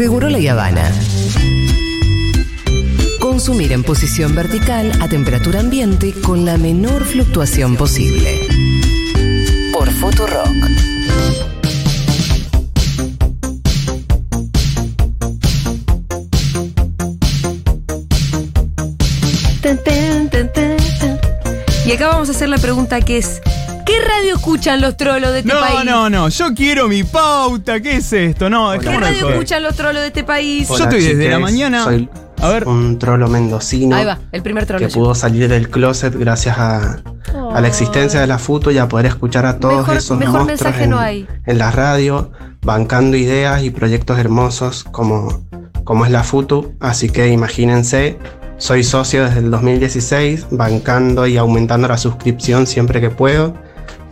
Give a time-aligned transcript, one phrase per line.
[0.00, 0.90] Seguro la Habana.
[3.20, 8.48] Consumir en posición vertical a temperatura ambiente con la menor fluctuación posible.
[9.74, 10.48] Por Futurock.
[21.84, 23.49] Y acá vamos a hacer la pregunta que es, ¿qué
[24.00, 25.84] radio escuchan los trolos de este No, país?
[25.84, 28.48] no, no, yo quiero mi pauta, ¿qué es esto?
[28.50, 30.68] No, ¿Qué radio escuchan los trolos de este país?
[30.68, 32.08] Yo estoy desde la mañana- Soy
[32.42, 34.86] A ver, un trolo mendocino Ahí va, el primer trolo.
[34.86, 37.00] que pudo salir del closet gracias a,
[37.54, 40.34] a la existencia de la FUTU y a poder escuchar a todos Mejor- esos mejor
[40.46, 41.28] monstruos mensaje en, no hay.
[41.44, 45.46] en la radio, bancando ideas y proyectos hermosos como,
[45.84, 46.76] como es la FUTU.
[46.80, 48.16] Así que imagínense,
[48.56, 53.54] soy socio desde el 2016, bancando y aumentando la suscripción siempre que puedo.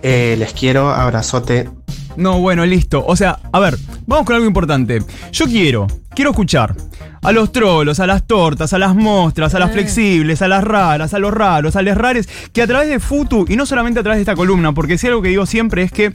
[0.02, 1.69] Eh, les quiero, abrazote.
[2.16, 3.05] no, bueno, listo.
[3.06, 5.02] O sea, a ver, vamos con algo importante.
[5.33, 6.75] Yo quiero, quiero escuchar
[7.22, 9.72] a los trolos, a las tortas, a las mostras, a las Eh.
[9.75, 13.45] flexibles, a las raras, a los raros, a las rares, que a través de Futu,
[13.48, 15.92] y no solamente a través de esta columna, porque si algo que digo siempre es
[15.92, 16.12] que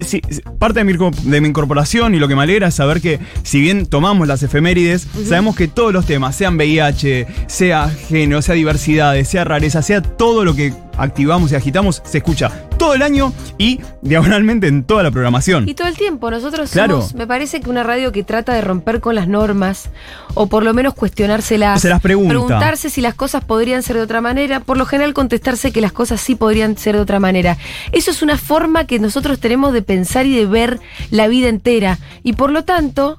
[0.00, 0.20] sí,
[0.60, 3.18] parte de mi, inco- de mi incorporación y lo que me alegra es saber que
[3.42, 8.54] si bien tomamos las efemérides, sabemos que todos los temas, sean VIH, sea género, sea
[8.54, 13.32] diversidades, sea rareza, sea todo lo que activamos y agitamos, se escucha todo el año
[13.56, 15.68] y diagonalmente en toda la programación.
[15.68, 16.96] Y todo el tiempo, nosotros Claro.
[17.00, 19.90] somos, me parece que una radio que trata de romper con las normas,
[20.34, 21.80] o por lo menos cuestionárselas.
[21.80, 22.28] Se las pregunta.
[22.30, 25.92] Preguntarse si las cosas podrían ser de otra manera, por lo general contestarse que las
[25.92, 27.56] cosas sí podrían ser de otra manera.
[27.92, 30.78] Eso es una forma que nosotros tenemos de pensar y de ver
[31.10, 31.98] la vida entera.
[32.22, 33.18] Y por lo tanto,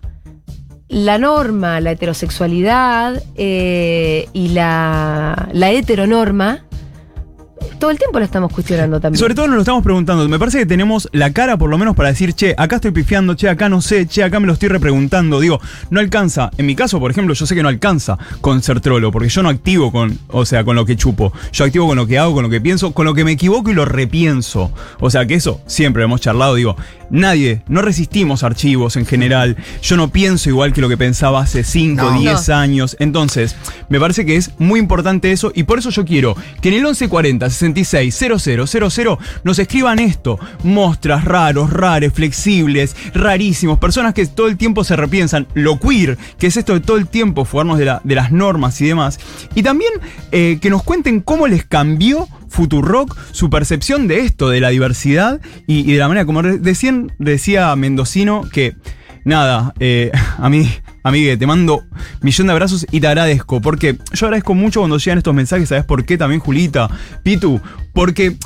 [0.87, 6.65] la norma, la heterosexualidad eh, y la, la heteronorma,
[7.79, 9.19] todo el tiempo la estamos cuestionando también.
[9.19, 10.27] Sobre todo nos lo estamos preguntando.
[10.27, 13.35] Me parece que tenemos la cara por lo menos para decir, che, acá estoy pifiando,
[13.35, 15.39] che, acá no sé, che, acá me lo estoy repreguntando.
[15.39, 16.51] Digo, no alcanza.
[16.57, 19.41] En mi caso, por ejemplo, yo sé que no alcanza con ser trolo, porque yo
[19.41, 21.33] no activo con, o sea, con lo que chupo.
[21.53, 23.71] Yo activo con lo que hago, con lo que pienso, con lo que me equivoco
[23.71, 24.71] y lo repienso.
[24.99, 26.55] O sea, que eso siempre lo hemos charlado.
[26.55, 26.75] Digo,
[27.09, 29.57] nadie, no resistimos archivos en general.
[29.81, 32.19] Yo no pienso igual que lo que pensaba hace 5, No.
[32.19, 32.95] 10 años.
[32.99, 33.55] Entonces,
[33.89, 36.81] me parece que es muy importante eso y por eso yo quiero que en el
[36.83, 40.39] 1140 66 000 nos escriban esto.
[40.63, 45.47] Mostras raros, rares, flexibles, rarísimos, personas que todo el tiempo se repiensan.
[45.53, 48.79] Lo queer, que es esto de todo el tiempo fugarnos de, la- de las normas
[48.81, 49.19] y demás.
[49.55, 49.91] Y también
[50.31, 55.39] eh, que nos cuenten cómo les cambió Futurock su percepción de esto, de la diversidad
[55.67, 58.75] y, de la manera, como decían, decía Mendocino, que
[59.25, 60.69] nada, eh, a mí,
[61.03, 61.83] amigue, te mando
[62.21, 65.85] millón de abrazos y te agradezco, porque yo agradezco mucho cuando llegan estos mensajes, ¿sabes
[65.85, 66.89] por qué también, Julita?
[67.23, 67.61] Pitu,
[67.93, 68.37] porque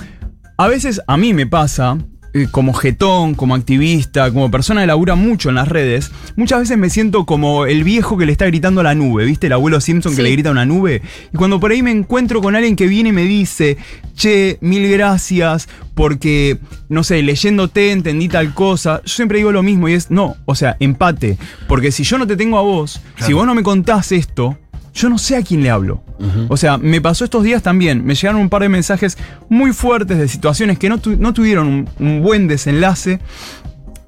[0.57, 1.97] a veces a mí me pasa,
[2.33, 6.77] eh, como jetón, como activista, como persona que labura mucho en las redes, muchas veces
[6.77, 9.47] me siento como el viejo que le está gritando a la nube, ¿viste?
[9.47, 11.01] El abuelo Simpson que le grita a una nube.
[11.31, 13.77] Y cuando por ahí me encuentro con alguien que viene y me dice,
[14.15, 16.57] che, mil gracias, porque,
[16.89, 20.55] no sé, leyéndote entendí tal cosa, yo siempre digo lo mismo y es, no, o
[20.55, 21.37] sea, empate.
[21.67, 24.57] Porque si yo no te tengo a vos, si vos no me contás esto,
[24.93, 26.03] yo no sé a quién le hablo.
[26.49, 28.05] O sea, me pasó estos días también.
[28.05, 29.17] Me llegaron un par de mensajes
[29.49, 33.19] muy fuertes de situaciones que no, tu- no tuvieron un, un buen desenlace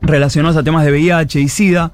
[0.01, 1.91] relacionados a temas de VIH y SIDA,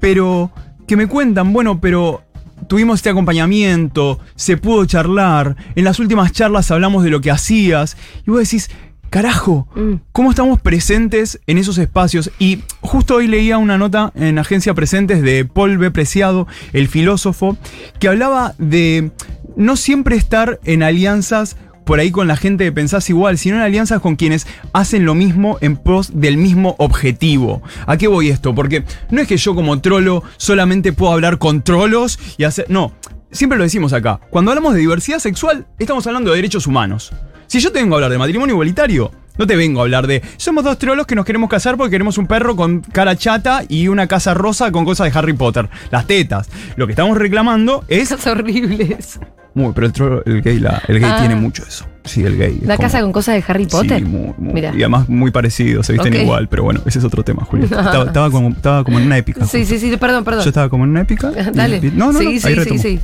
[0.00, 0.50] pero
[0.86, 2.22] que me cuentan, bueno, pero
[2.68, 7.96] tuvimos este acompañamiento, se pudo charlar, en las últimas charlas hablamos de lo que hacías,
[8.26, 8.70] y vos decís,
[9.10, 9.94] carajo, Mm.
[10.12, 12.30] ¿cómo estamos presentes en esos espacios?
[12.38, 15.90] Y justo hoy leía una nota en Agencia Presentes de Paul B.
[15.90, 17.56] Preciado, el filósofo,
[17.98, 19.10] que hablaba de
[19.56, 23.62] no siempre estar en alianzas por ahí con la gente que pensás igual, sino en
[23.62, 27.62] alianzas con quienes hacen lo mismo en pos del mismo objetivo.
[27.86, 28.54] ¿A qué voy esto?
[28.54, 32.66] Porque no es que yo como trolo solamente puedo hablar con trolos y hacer...
[32.68, 32.92] No,
[33.30, 34.20] siempre lo decimos acá.
[34.28, 37.10] Cuando hablamos de diversidad sexual, estamos hablando de derechos humanos.
[37.48, 40.22] Si yo te vengo a hablar de matrimonio igualitario, no te vengo a hablar de
[40.36, 43.88] somos dos trolos que nos queremos casar porque queremos un perro con cara chata y
[43.88, 45.68] una casa rosa con cosas de Harry Potter.
[45.90, 46.48] Las tetas.
[46.76, 48.10] Lo que estamos reclamando es.
[48.10, 49.18] Cosas horribles.
[49.54, 51.18] Muy, pero el, trolo- el gay, la- el gay Ah.
[51.20, 51.84] tiene mucho eso.
[52.04, 52.56] Sí, el gay.
[52.58, 53.98] es ¿Una como- casa con cosas de Harry Potter?
[54.00, 54.60] Sí, muy.
[54.60, 57.76] Y además muy parecido, se visten igual, pero bueno, ese es otro tema, Julieta.
[57.80, 59.44] Estaba, estaba como, estaba como en una épica.
[59.46, 60.44] Sí, sí, sí, perdón, perdón.
[60.44, 61.32] Yo estaba como en una épica.
[61.52, 61.80] y- Dale.
[61.94, 63.00] No, no, sí, no, ahí sí, sí, sí.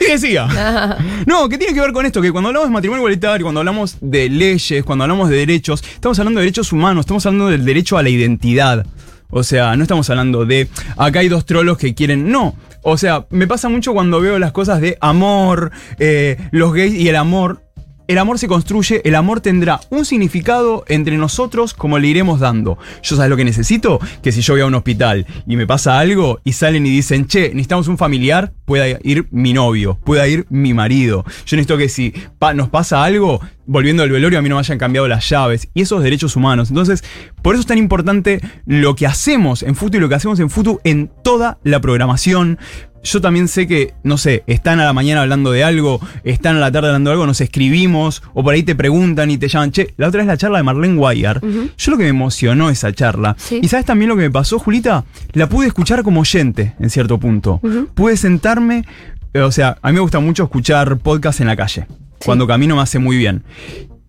[0.00, 0.48] Y decía.
[1.26, 3.98] No, que tiene que ver con esto, que cuando hablamos de matrimonio igualitario, cuando hablamos
[4.00, 7.98] de leyes, cuando hablamos de derechos, estamos hablando de derechos humanos, estamos hablando del derecho
[7.98, 8.86] a la identidad.
[9.30, 12.30] O sea, no estamos hablando de acá hay dos trolos que quieren.
[12.30, 12.56] No.
[12.82, 17.08] O sea, me pasa mucho cuando veo las cosas de amor, eh, los gays y
[17.08, 17.62] el amor.
[18.10, 22.76] El amor se construye, el amor tendrá un significado entre nosotros como le iremos dando.
[23.04, 26.00] Yo sabes lo que necesito, que si yo voy a un hospital y me pasa
[26.00, 30.44] algo y salen y dicen, che, necesitamos un familiar, pueda ir mi novio, pueda ir
[30.50, 31.24] mi marido.
[31.46, 32.12] Yo necesito que si
[32.56, 33.40] nos pasa algo,
[33.70, 35.68] volviendo al velorio, a mí no me hayan cambiado las llaves.
[35.74, 36.70] Y esos derechos humanos.
[36.70, 37.04] Entonces,
[37.42, 40.50] por eso es tan importante lo que hacemos en Futu y lo que hacemos en
[40.50, 42.58] Futu en toda la programación.
[43.02, 46.60] Yo también sé que, no sé, están a la mañana hablando de algo, están a
[46.60, 49.72] la tarde hablando de algo, nos escribimos, o por ahí te preguntan y te llaman,
[49.72, 51.40] che, la otra vez la charla de Marlene Guayar.
[51.40, 53.36] Yo lo que me emocionó esa charla.
[53.38, 53.60] Sí.
[53.62, 57.18] Y sabes también lo que me pasó, Julita, la pude escuchar como oyente en cierto
[57.18, 57.60] punto.
[57.94, 58.84] Pude sentarme,
[59.32, 61.86] eh, o sea, a mí me gusta mucho escuchar podcasts en la calle.
[62.24, 63.44] Cuando camino me hace muy bien.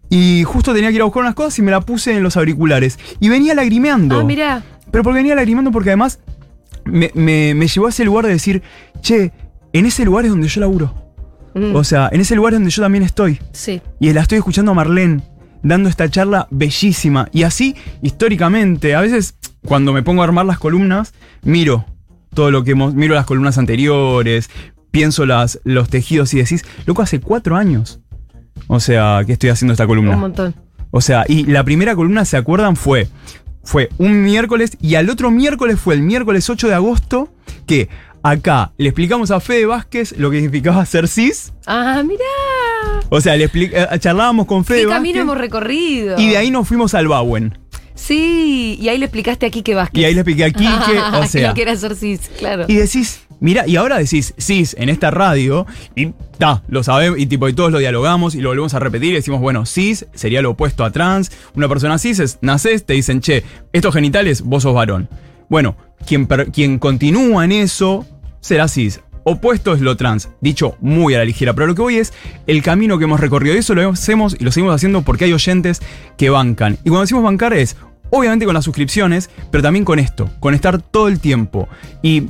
[0.10, 2.36] Y justo tenía que ir a buscar unas cosas y me la puse en los
[2.36, 3.00] auriculares.
[3.22, 4.20] Y venía lagrimeando.
[4.20, 4.62] Ah, mirá.
[4.92, 6.20] Pero porque venía lagrimando porque además
[6.86, 8.62] me, me- me llevó a ese lugar de decir,
[9.02, 9.32] che,
[9.74, 10.94] en ese lugar es donde yo laburo.
[11.54, 13.40] Mm, O sea, en ese lugar es donde yo también estoy.
[13.52, 13.82] sí.
[14.00, 15.22] Y la estoy escuchando a Marlene
[15.64, 17.28] dando esta charla bellísima.
[17.32, 19.36] Y así, históricamente, a veces
[19.66, 21.14] cuando me pongo a armar las columnas,
[21.44, 21.86] miro
[22.34, 24.50] todo lo que hemos, miro las columnas anteriores,
[24.92, 28.00] pienso las, los tejidos y decís, loco, hace cuatro años.
[28.68, 30.14] O sea, que estoy haciendo esta columna.
[30.14, 30.56] Un montón.
[30.92, 32.76] O sea, y la primera columna, ¿se acuerdan?
[32.76, 33.08] Fue,
[33.64, 37.32] fue un miércoles y al otro miércoles fue el miércoles 8 de agosto
[37.66, 37.90] que
[38.24, 41.54] acá le explicamos a Fede Vázquez lo que significaba ser cis.
[41.66, 42.24] Ah, mirá.
[43.10, 46.20] O sea, le eh, charlábamos con Fede ¿Qué Vázquez camino hemos recorrido?
[46.20, 47.58] y de ahí nos fuimos al Bauen.
[47.94, 50.02] Sí, y ahí le explicaste a Quique Vázquez.
[50.02, 51.54] Y ahí le expliqué a Quique, o sea.
[51.54, 52.66] Que era ser cis, claro.
[52.68, 57.26] Y decís, mira, y ahora decís cis en esta radio, y ta, lo sabemos, y
[57.26, 60.42] tipo, y todos lo dialogamos y lo volvemos a repetir y decimos, bueno, cis sería
[60.42, 61.32] lo opuesto a trans.
[61.56, 63.44] Una persona cis es, nacés, te dicen, che,
[63.74, 65.10] estos genitales, vos sos varón.
[65.50, 65.76] Bueno,
[66.08, 68.06] quien, quien continúa en eso
[68.40, 69.02] será cis.
[69.24, 71.54] Opuesto es lo trans, dicho muy a la ligera.
[71.54, 72.14] Pero lo que voy es
[72.48, 73.54] el camino que hemos recorrido.
[73.54, 75.82] Y eso lo hacemos y lo seguimos haciendo porque hay oyentes
[76.18, 76.80] que bancan.
[76.84, 77.76] Y cuando decimos bancar es,
[78.10, 81.68] obviamente con las suscripciones, pero también con esto, con estar todo el tiempo.
[82.02, 82.24] Y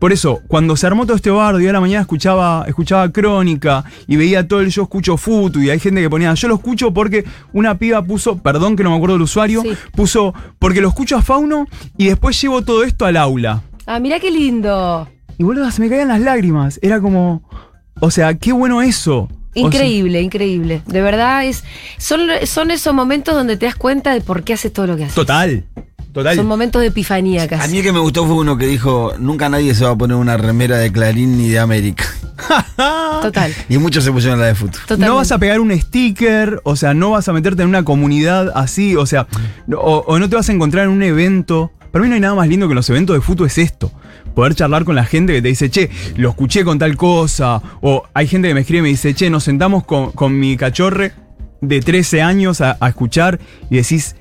[0.00, 3.84] por eso, cuando se armó todo este bardo y a la mañana escuchaba, escuchaba crónica
[4.08, 6.92] y veía todo el yo escucho futu y hay gente que ponía yo lo escucho
[6.92, 9.70] porque una piba puso, perdón que no me acuerdo del usuario, Sí.
[9.94, 11.66] puso porque lo escucho a Fauno
[11.96, 13.62] y después llevo todo esto al aula.
[13.86, 15.08] Ah, mirá qué lindo.
[15.38, 16.78] Y boludo, se me caían las lágrimas.
[16.82, 17.42] Era como,
[18.00, 19.20] o sea, qué bueno eso.
[19.22, 20.82] O sea, Increíble, increíble.
[20.86, 21.64] De verdad, es
[21.98, 25.04] son, son esos momentos donde te das cuenta de por qué haces todo lo que
[25.04, 25.14] haces.
[25.14, 25.64] total,
[26.12, 26.36] total.
[26.36, 27.70] Son momentos de epifanía A casi.
[27.72, 30.16] mí el que me gustó fue uno que dijo, nunca nadie se va a poner
[30.16, 32.04] una remera de Clarín ni de América.
[33.22, 33.52] Total.
[33.68, 34.80] Y muchos se pusieron la de fútbol.
[34.80, 35.06] Totalmente.
[35.08, 38.50] No vas a pegar un sticker, o sea, no vas a meterte en una comunidad
[38.54, 39.26] así, o sea,
[39.76, 41.70] o, o no te vas a encontrar en un evento.
[41.90, 43.92] Para mí no hay nada más lindo que los eventos de fútbol es esto.
[44.34, 47.60] Poder charlar con la gente que te dice, che, lo escuché con tal cosa.
[47.80, 50.56] O hay gente que me escribe y me dice, che, nos sentamos con, con mi
[50.56, 51.12] cachorre
[51.60, 53.40] de 13 años a, a escuchar
[53.70, 54.14] y decís,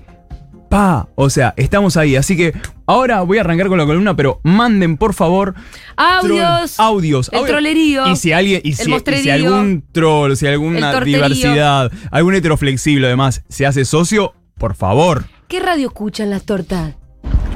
[0.69, 2.15] pa, o sea, estamos ahí.
[2.15, 2.53] Así que
[2.85, 5.55] ahora voy a arrancar con la columna, pero manden por favor
[5.97, 6.79] Audios.
[6.79, 7.29] Audios.
[7.31, 7.51] El audios.
[7.51, 8.07] trolerío.
[8.07, 9.33] Y si alguien, y El si, y si mostrerío.
[9.33, 15.25] algún troll, si alguna diversidad, algún heteroflexible además se hace socio, por favor.
[15.47, 16.95] ¿Qué radio escuchan las tortas?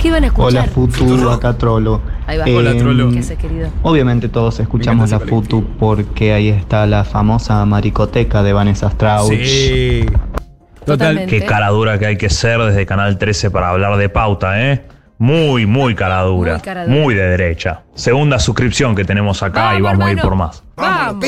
[0.02, 0.64] ¿Qué van a escuchar?
[0.64, 2.02] Hola Futu, acá Trollo.
[2.28, 2.46] Ahí va.
[2.46, 3.10] Hola, Trollo.
[3.12, 3.70] ¿Qué haces, querido?
[3.84, 9.30] Obviamente todos escuchamos la Futu porque ahí está la famosa maricoteca de Vanessa Strauss.
[9.30, 10.06] Sí.
[10.86, 11.26] Total.
[11.26, 14.82] Qué cara dura que hay que ser desde Canal 13 para hablar de pauta, ¿eh?
[15.18, 16.54] Muy, muy cara dura.
[16.54, 16.98] Muy cara dura.
[16.98, 17.84] Muy de derecha.
[17.96, 20.64] Segunda suscripción que tenemos acá y Vamos, a ir por más.
[20.76, 21.26] Vamos.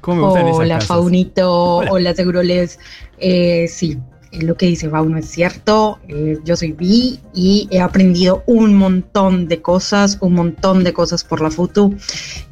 [0.00, 0.80] ¿Cómo me gustan Hola?
[0.80, 1.92] Faunito, Hola.
[1.92, 2.78] hola, Seguroles.
[3.18, 3.98] Eh, sí,
[4.32, 5.98] lo que dice Fauno es cierto.
[6.08, 11.24] Eh, yo soy bi y he aprendido un montón de cosas, un montón de cosas
[11.24, 11.96] por la FUTU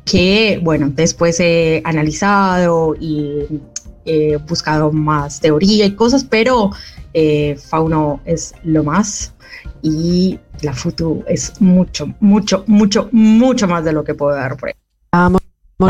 [0.04, 3.60] que, bueno, después he analizado y
[4.04, 6.70] he buscado más teoría y cosas, pero
[7.14, 9.34] eh, Fauno es lo más
[9.82, 14.68] y la FUTU es mucho, mucho, mucho, mucho más de lo que puedo dar por
[14.70, 14.74] ahí.
[15.12, 15.40] Vamos,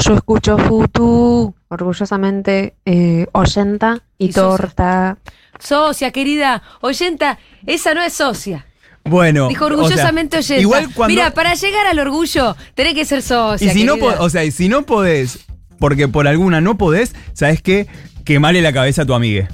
[0.05, 5.19] yo escucho Futu, orgullosamente eh, oyenta y, Y torta.
[5.59, 6.63] Socia, querida.
[6.81, 8.67] Oyenta, esa no es socia.
[9.05, 9.49] Bueno.
[9.49, 10.61] Dijo o sea, orgullosamente oyenta.
[10.63, 11.15] Igual cuando.
[11.15, 13.73] Mira, para llegar al orgullo, tenés que ser y socia.
[13.73, 14.17] si no, querida.
[14.17, 15.47] po- o sea, y si no podés,
[15.83, 17.89] porque por alguna no podés, ¿sabes qué?
[18.25, 19.49] Quemarle la cabeza a tu amigue.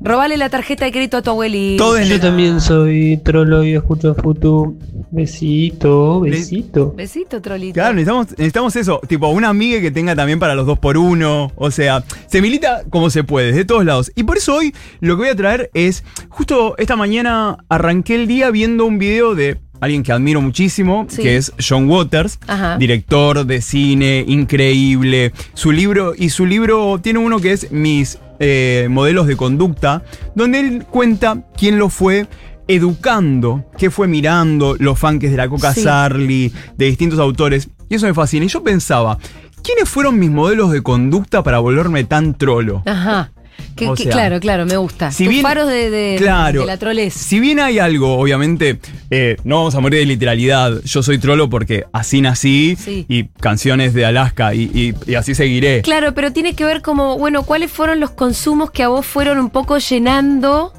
[0.00, 1.84] Robale la tarjeta de crédito a tu abuelito.
[1.84, 4.76] Todo Yo también soy trolo y escucho Futu.
[5.12, 6.92] Besito, Le- besito.
[6.96, 7.74] Besito, trolito.
[7.74, 11.52] Claro, necesitamos, necesitamos eso, tipo una amiga que tenga también para los dos por uno,
[11.54, 14.10] o sea, se milita como se puede, de todos lados.
[14.16, 18.26] Y por eso hoy lo que voy a traer es, justo esta mañana arranqué el
[18.26, 21.22] día viendo un video de alguien que admiro muchísimo, Sí.
[21.22, 22.76] que es John Waters, Ajá.
[22.78, 25.32] director de cine, increíble.
[25.54, 30.02] Su libro, y su libro tiene uno que es Mis eh, modelos de conducta,
[30.36, 32.26] donde él cuenta quién lo fue
[32.68, 35.82] educando, qué fue mirando, los funks de la Coca Sí.
[35.82, 37.68] Sarli, de distintos autores.
[37.88, 38.44] Y eso me fascina.
[38.44, 39.18] Y yo pensaba,
[39.64, 42.82] ¿quiénes fueron mis modelos de conducta para volverme tan trolo?
[42.86, 43.32] Ajá.
[43.76, 45.12] Que- O que- sea, claro, claro, me gusta.
[45.12, 46.60] si Tus bien- faros de, de, Claro.
[46.62, 47.14] de la trolez.
[47.14, 50.82] Si bien hay algo, obviamente, eh, no vamos a morir de literalidad.
[50.84, 53.06] Yo soy trolo porque así nací Sí.
[53.08, 55.82] y canciones de Alaska y, y- y así seguiré.
[55.82, 59.38] Claro, pero tiene que ver como, bueno, cuáles fueron los consumos que a vos fueron
[59.38, 60.72] un poco llenando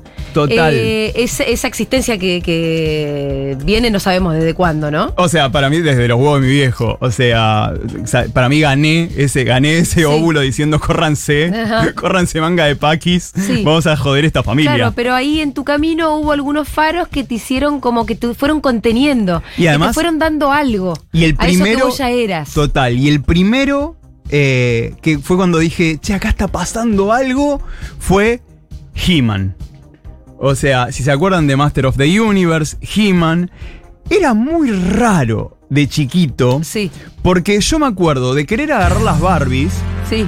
[0.48, 0.74] Total.
[0.74, 5.13] eh, esa, esa existencia que, que viene, no sabemos desde cuándo, ¿no?
[5.17, 6.98] O sea, para mí desde los huevos de mi viejo.
[7.01, 7.74] O sea,
[8.34, 11.91] para mí gané ese, gané ese óvulo diciendo córranse, Ajá.
[11.96, 13.63] córranse manga de paquis, Sí.
[13.63, 14.75] vamos a joder esta familia.
[14.75, 18.34] Claro, pero ahí en tu camino hubo algunos faros que te hicieron como que te
[18.34, 19.41] fueron conteniendo.
[19.58, 20.93] Y además- te fueron dando algo.
[21.12, 21.86] Y el a eso que primero.
[21.88, 22.53] vos ya eras.
[22.53, 22.98] Total.
[22.98, 23.96] Y el primero,
[24.29, 27.62] eh, que fue cuando dije, che, acá está pasando algo,
[28.00, 28.41] fue
[28.96, 29.55] He-Man.
[30.41, 33.51] O sea, si se acuerdan de Master of the Universe, He-Man,
[34.10, 36.62] era muy raro de chiquito.
[36.63, 36.89] Sí,
[37.22, 39.74] Porque yo me acuerdo de querer agarrar las Barbies
[40.10, 40.25] sí.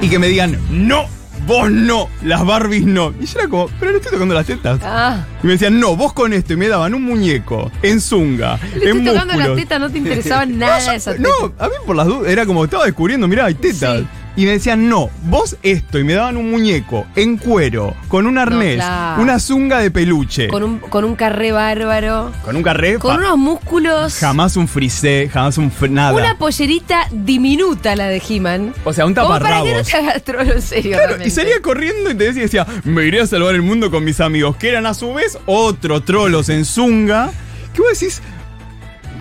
[0.00, 1.04] y que me digan, no,
[1.46, 3.12] vos no, las Barbies no.
[3.20, 4.80] Y yo era como, pero le estoy tocando las tetas.
[4.82, 6.54] Ah, Y me decían, no, vos con esto.
[6.54, 9.98] Y me daban un muñeco, en zunga, le en estoy tocando las tetas, no te
[9.98, 13.44] interesaba nada de esas No, a mí por las dudas era como estaba descubriendo, mirá,
[13.44, 14.00] hay tetas.
[14.00, 14.06] Sí.
[14.36, 15.96] Y me decían, no, vos esto.
[15.98, 19.22] Y me daban un muñeco en cuero, con un arnés, claro.
[19.22, 20.48] una zunga de peluche.
[20.48, 22.32] Con un, con un carré bárbaro.
[22.44, 22.98] Con un carré.
[22.98, 24.16] Con unos músculos.
[24.18, 26.14] Jamás un frisé, jamás un fr- nada.
[26.14, 28.74] Una pollerita diminuta la de He-Man.
[28.84, 29.86] o sea, un Como para que no taparrabos.
[29.88, 30.96] te hagas trolo en serio.
[30.98, 34.02] Claro, y salía corriendo y te decía, decía, me iré a salvar el mundo con
[34.02, 37.30] mis amigos, que eran a su vez otro trolos en zunga.
[37.72, 38.20] Que vos decís,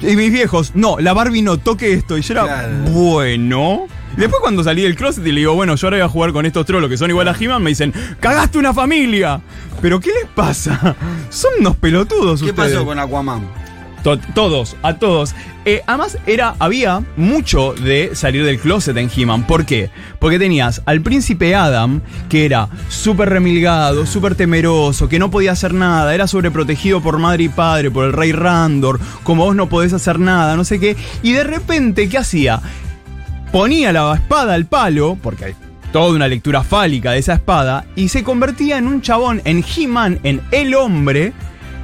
[0.01, 2.17] y mis viejos, no, la Barbie no, toque esto.
[2.17, 2.73] Y yo era, Claro.
[2.89, 3.85] bueno.
[4.17, 6.45] Después cuando salí del closet y le digo, bueno, yo ahora voy a jugar con
[6.45, 9.41] estos trolos que son igual a He-Man, me dicen, cagaste una familia.
[9.81, 10.95] Pero ¿qué les pasa?
[11.29, 12.73] Son unos pelotudos ¿Qué ustedes.
[12.73, 13.41] pasó con Aquaman?
[14.03, 15.33] To- todos, a todos.
[15.65, 19.47] Eh, además, era, había mucho de salir del closet en He-Man.
[19.47, 19.89] ¿Por qué?
[20.19, 25.73] Porque tenías al príncipe Adam, que era súper remilgado, súper temeroso, que no podía hacer
[25.73, 29.93] nada, era sobreprotegido por madre y padre, por el rey Randor, como vos no podés
[29.93, 30.97] hacer nada, no sé qué.
[31.23, 32.61] Y de repente, ¿qué hacía?
[33.53, 35.55] Ponía la espada al palo, porque hay
[35.91, 40.19] toda una lectura fálica de esa espada, y se convertía en un chabón, en He-Man,
[40.23, 41.33] en el hombre,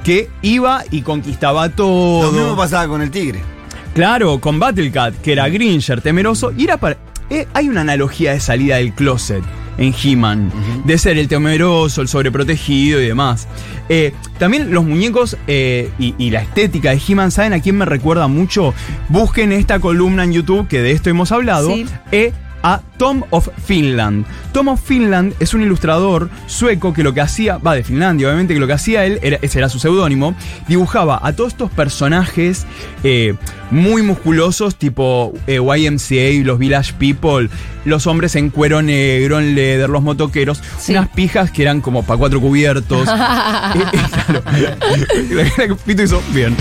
[0.02, 2.24] que iba y conquistaba todo.
[2.24, 3.38] Lo mismo pasaba con el tigre.
[3.94, 6.96] Claro, con Battlecat, que era Gringer, temeroso, y era para.
[7.30, 9.44] eh, hay una analogía de salida del closet
[9.78, 10.50] en He-Man,
[10.84, 13.48] de ser el temeroso, el sobreprotegido y demás.
[13.88, 17.84] Eh, también los muñecos eh, y, y la estética de He-Man, ¿saben a quién me
[17.84, 18.74] recuerda mucho?
[19.08, 21.74] Busquen esta columna en YouTube, que de esto hemos hablado.
[21.74, 21.86] Sí.
[22.12, 24.26] eh, a Tom of Finland.
[24.52, 28.54] Tom of Finland es un ilustrador sueco que lo que hacía, va de Finlandia obviamente,
[28.54, 30.34] que lo que hacía él, era, ese era su seudónimo,
[30.68, 32.66] dibujaba a todos estos personajes
[33.04, 33.34] eh,
[33.70, 37.48] muy musculosos, tipo eh, YMCA, los Village People,
[37.84, 40.92] los hombres en cuero negro, en leather, los motoqueros, Sí.
[40.92, 43.08] unas pijas que eran como para cuatro cubiertos.
[44.52, 45.76] Eh, claro.
[45.86, 46.56] Pito hizo bien.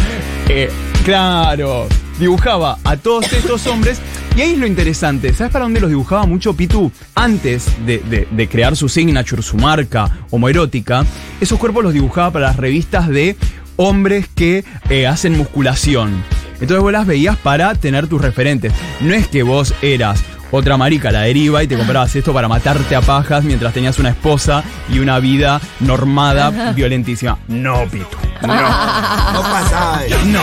[1.03, 1.87] Claro.
[2.19, 3.99] Dibujaba a todos estos hombres.
[4.39, 5.33] Y ahí es lo interesante.
[5.33, 6.89] ¿Sabes para dónde los dibujaba mucho Pitu?
[7.13, 11.05] Antes de, de- de crear su signature, su marca homoerótica,
[11.41, 13.35] esos cuerpos los dibujaba para las revistas de
[13.75, 16.23] hombres que eh, hacen musculación.
[16.53, 18.71] Entonces vos las veías para tener tus referentes.
[19.01, 22.95] No es que vos eras otra marica, la deriva, y te comprabas esto para matarte
[22.95, 27.37] a pajas mientras tenías una esposa y una vida normada, violentísima.
[27.49, 28.05] No, Pitu.
[28.47, 28.53] No.
[29.33, 30.15] No pasaba eso.
[30.27, 30.39] No.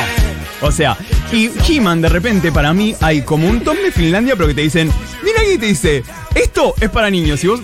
[0.60, 0.96] O sea,
[1.32, 4.62] y He-Man de repente para mí hay como un Tom de Finlandia, pero que te
[4.62, 4.90] dicen,
[5.22, 6.02] mira aquí te dice,
[6.34, 7.42] esto es para niños.
[7.44, 7.60] Y vos,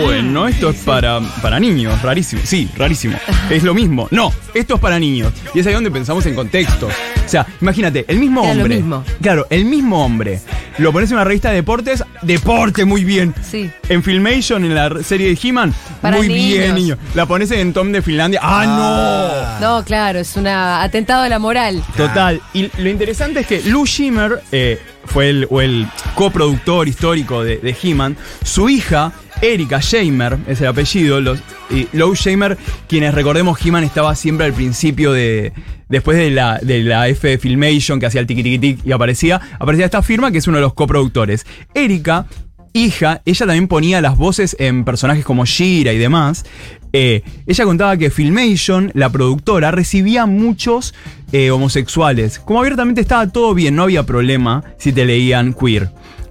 [0.00, 2.42] bueno, esto es para, para niños, rarísimo.
[2.44, 3.16] Sí, rarísimo.
[3.50, 4.08] Es lo mismo.
[4.10, 5.32] No, esto es para niños.
[5.54, 6.92] Y es ahí donde pensamos en contextos.
[7.24, 8.76] O sea, imagínate, el mismo Era lo hombre.
[8.76, 9.04] mismo.
[9.20, 10.40] Claro, el mismo hombre.
[10.78, 13.34] Lo pones en una revista de deportes, deporte muy bien.
[13.48, 13.70] Sí.
[13.88, 16.96] En Filmation, en la serie de He-Man, Para muy bien, niño.
[17.14, 18.40] La pones en Tom de Finlandia.
[18.42, 19.78] ¡Ah, no!
[19.78, 21.82] No, claro, es un atentado a la moral.
[21.96, 22.40] Total.
[22.54, 27.58] Y lo interesante es que Lou Schimmer eh, fue el, o el coproductor histórico de,
[27.58, 28.16] de He-Man.
[28.44, 31.20] Su hija, Erika Shamer, es el apellido.
[31.20, 32.56] Los, y Lou Shamer,
[32.88, 35.52] quienes recordemos, He-Man estaba siempre al principio de.
[35.92, 39.42] Después de la, de la F de Filmation, que hacía el tiki tiki y aparecía,
[39.58, 41.44] aparecía esta firma que es uno de los coproductores.
[41.74, 42.26] Erika
[42.72, 46.46] hija, ella también ponía las voces en personajes como Shira y demás.
[46.94, 50.94] Eh, ella contaba que Filmation, la productora, recibía muchos
[51.32, 52.38] eh, homosexuales.
[52.38, 55.90] Como abiertamente estaba todo bien, no había problema si te leían queer.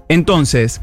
[0.09, 0.81] Entonces,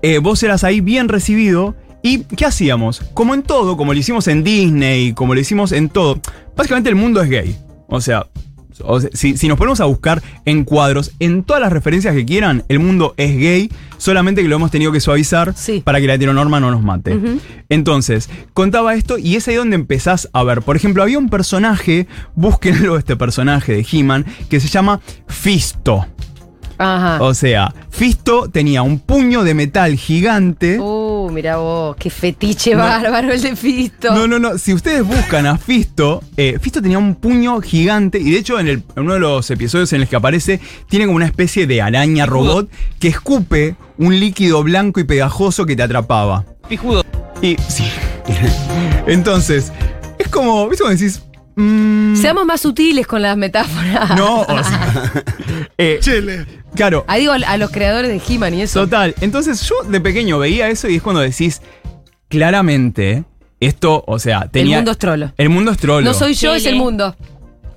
[0.00, 1.74] eh, vos eras ahí bien recibido.
[2.02, 3.02] ¿Y qué hacíamos?
[3.12, 6.18] Como en todo, como lo hicimos en Disney, como lo hicimos en todo.
[6.56, 7.56] Básicamente el mundo es gay.
[7.94, 8.26] O sea,
[8.82, 12.24] o sea, si, si nos ponemos a buscar en cuadros, en todas las referencias que
[12.26, 15.80] quieran, el mundo es gay, solamente que lo hemos tenido que suavizar Sí.
[15.84, 17.16] para que la heteronorma no nos mate.
[17.68, 20.62] Entonces, contaba esto y es ahí donde empezás a ver.
[20.62, 26.06] Por ejemplo, había un personaje, búsquenlo este personaje de He-Man, que se llama Fisto.
[26.76, 27.22] Ajá.
[27.22, 30.78] O sea, Fisto tenía un puño de metal gigante.
[31.24, 32.78] Uh, mira vos, qué fetiche No.
[32.82, 34.14] bárbaro el de Fisto.
[34.14, 34.58] No, no, no.
[34.58, 38.68] Si ustedes buscan a Fisto, eh, Fisto tenía un puño gigante y de hecho en,
[38.68, 41.80] el- en uno de los episodios en los que aparece tiene como una especie de
[41.82, 46.44] araña robot que escupe un líquido blanco y pegajoso que te atrapaba.
[46.68, 47.04] Pijudo.
[47.42, 47.84] Y sí.
[49.06, 49.72] Entonces,
[50.18, 51.22] es como, ¿viste cómo decís?
[51.56, 54.16] mm, Seamos más sutiles con las metáforas.
[54.16, 55.12] no, o sea,
[55.78, 56.00] eh,
[56.74, 58.80] Claro, Ahí digo a los creadores de He-Man y eso.
[58.80, 59.14] Total.
[59.20, 61.60] Entonces yo de pequeño veía eso y es cuando decís
[62.28, 63.24] claramente
[63.60, 64.76] esto, o sea, tenía.
[64.76, 65.32] El mundo es trolo.
[65.36, 66.04] El mundo es trolo.
[66.04, 67.14] No soy yo, es el mundo.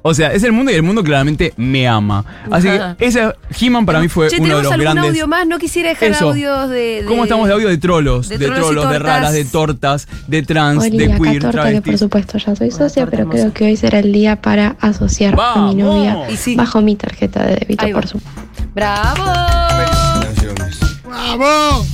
[0.04, 2.24] O sea, es el mundo y el mundo claramente me ama.
[2.50, 2.96] Así Ajá.
[2.98, 5.10] que ese He-Man para mí fue Che, uno de ¿tenemos los algún grandes.
[5.12, 5.46] audio más?
[5.48, 6.30] No quisiera dejar Eso.
[6.30, 8.30] audios de, de- ¿Cómo estamos de audio de trolos?
[8.30, 11.82] de De, trolos de raras, de tortas, de trans, Oli, de acá queer, torta, que
[11.82, 13.40] por supuesto ya soy socia, pero hermosa.
[13.40, 16.56] creo que hoy será el día para asociar a mi novia sí.
[16.56, 18.42] bajo mi tarjeta de débito, por supuesto.
[18.78, 19.26] ¡Bravo!
[21.10, 21.88] ¡Vamos!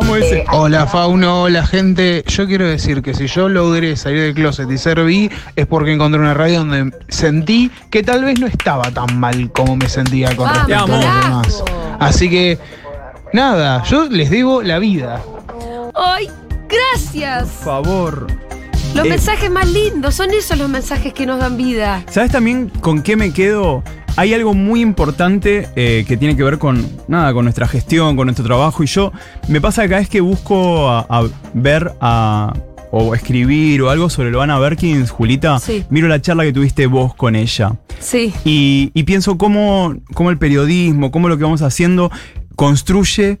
[0.00, 0.44] Amo ese.
[0.50, 2.24] Hola Fauno, hola gente.
[2.26, 5.92] Yo quiero decir que si yo logré salir del closet y ser bi es porque
[5.92, 10.34] encontré una radio donde sentí que tal vez no estaba tan mal como me sentía
[10.34, 11.64] con Vamos, respecto a los demás.
[12.00, 12.58] Así que,
[13.32, 15.22] nada, yo les debo la vida.
[15.94, 16.28] ¡Ay,
[16.68, 17.44] gracias!
[17.44, 18.26] Por favor.
[18.92, 22.02] Los Eh, mensajes más lindos, son esos los mensajes que nos dan vida.
[22.10, 23.84] ¿Sabes también con qué me quedo?
[24.18, 28.26] Hay algo muy importante eh, que tiene que ver con nada, con nuestra gestión, con
[28.26, 28.82] nuestro trabajo.
[28.82, 29.12] Y yo
[29.48, 32.52] me pasa que cada vez que busco a, a ver a,
[32.90, 35.84] o escribir o algo sobre Loana Berkins, Julita, Sí.
[35.90, 37.76] miro la charla que tuviste vos con ella.
[38.00, 38.32] Sí.
[38.44, 42.10] Y, y pienso cómo, cómo el periodismo, cómo lo que vamos haciendo
[42.56, 43.38] construye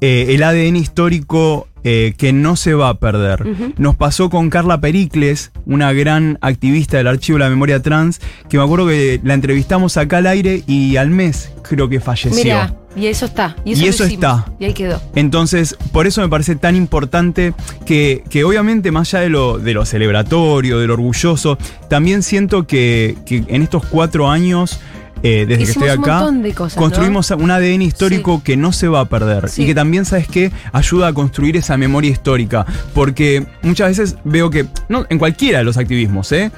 [0.00, 3.44] eh, el ADN histórico eh, que no se va a perder.
[3.76, 8.56] Nos pasó con Carla Pericles, una gran activista del Archivo de la Memoria Trans, que
[8.56, 12.42] me acuerdo que la entrevistamos acá al aire y al mes creo que falleció.
[12.42, 13.56] Mira, y eso está.
[13.64, 14.46] Y eso, Y eso está.
[14.58, 15.00] Y ahí quedó.
[15.14, 17.52] Entonces, por eso me parece tan importante
[17.84, 22.66] que, que obviamente más allá de lo, de lo celebratorio, de lo orgulloso, también siento
[22.66, 24.80] que, que en estos cuatro años,
[25.24, 28.72] eh, desde Hicimos que estoy acá, montón de cosas, construimos un ADN histórico que no
[28.72, 29.48] se va a perder.
[29.48, 29.62] Sí.
[29.62, 30.52] Y que también, ¿sabes qué?
[30.70, 32.66] Ayuda a construir esa memoria histórica.
[32.92, 36.52] Porque muchas veces veo que, no, en cualquiera de los activismos, ¿eh?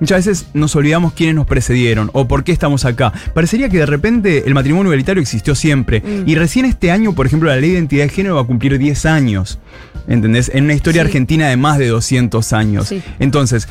[0.00, 3.12] Muchas veces nos olvidamos quiénes nos precedieron o por qué estamos acá.
[3.34, 6.00] Parecería que de repente el matrimonio igualitario existió siempre.
[6.00, 6.28] Mm.
[6.28, 8.78] Y recién este año, por ejemplo, la ley de identidad de género va a cumplir
[8.78, 9.60] 10 años.
[10.08, 10.50] ¿Entendés?
[10.52, 11.06] En una historia Sí.
[11.06, 12.88] argentina de más de 200 años.
[12.88, 13.00] Sí.
[13.20, 13.68] Entonces,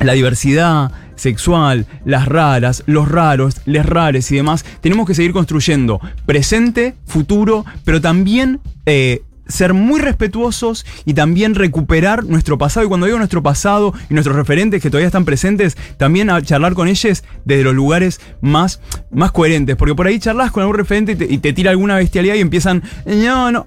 [0.00, 6.00] la diversidad sexual, las raras, los raros, les rares y demás, tenemos que seguir construyendo
[6.26, 12.84] presente, futuro, pero también eh, ser muy respetuosos y también recuperar nuestro pasado.
[12.84, 16.74] Y cuando digo nuestro pasado y nuestros referentes que todavía están presentes, también a charlar
[16.74, 19.76] con ellos desde los lugares más, más coherentes.
[19.76, 22.40] Porque por ahí charlas con algún referente y te, y te tira alguna bestialidad y
[22.40, 23.66] empiezan, no, no.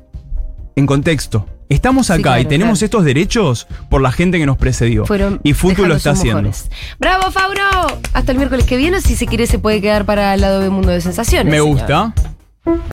[0.76, 1.48] En contexto.
[1.74, 2.86] Estamos Sí, acá claro, y tenemos claro.
[2.86, 5.06] estos derechos por la gente que nos precedió.
[5.06, 6.42] Fueron y Futu lo está haciendo.
[6.42, 6.70] mejores.
[7.00, 7.88] ¡Bravo, Fauno!
[8.14, 10.70] Hasta el miércoles que viene, si se quiere, se puede quedar para el lado de
[10.70, 11.50] Mundo de Sensaciones.
[11.52, 11.68] Me señor.
[11.68, 12.14] gusta.